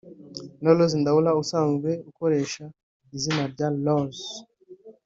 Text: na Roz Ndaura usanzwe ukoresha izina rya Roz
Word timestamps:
na 0.61 0.71
Roz 0.77 0.91
Ndaura 1.01 1.31
usanzwe 1.43 1.89
ukoresha 2.09 2.63
izina 3.15 3.43
rya 3.53 3.67
Roz 3.85 4.17